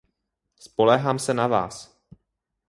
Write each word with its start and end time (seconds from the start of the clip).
Spoléhám 0.59 1.19
se 1.19 1.33
na 1.33 1.47
vás. 1.47 2.01